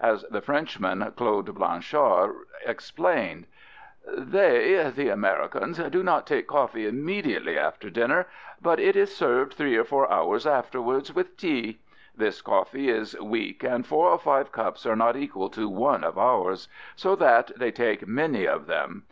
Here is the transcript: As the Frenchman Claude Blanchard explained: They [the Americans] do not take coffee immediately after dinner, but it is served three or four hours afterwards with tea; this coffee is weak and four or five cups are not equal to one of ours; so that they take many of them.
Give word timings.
As 0.00 0.22
the 0.30 0.40
Frenchman 0.40 1.12
Claude 1.14 1.54
Blanchard 1.54 2.34
explained: 2.64 3.44
They 4.16 4.82
[the 4.90 5.10
Americans] 5.10 5.76
do 5.76 6.02
not 6.02 6.26
take 6.26 6.46
coffee 6.46 6.86
immediately 6.86 7.58
after 7.58 7.90
dinner, 7.90 8.26
but 8.62 8.80
it 8.80 8.96
is 8.96 9.14
served 9.14 9.52
three 9.52 9.76
or 9.76 9.84
four 9.84 10.10
hours 10.10 10.46
afterwards 10.46 11.14
with 11.14 11.36
tea; 11.36 11.80
this 12.16 12.40
coffee 12.40 12.88
is 12.88 13.14
weak 13.20 13.62
and 13.62 13.86
four 13.86 14.08
or 14.08 14.18
five 14.18 14.52
cups 14.52 14.86
are 14.86 14.96
not 14.96 15.16
equal 15.16 15.50
to 15.50 15.68
one 15.68 16.02
of 16.02 16.16
ours; 16.18 16.66
so 16.96 17.14
that 17.16 17.50
they 17.58 17.70
take 17.70 18.08
many 18.08 18.46
of 18.46 18.66
them. 18.66 19.04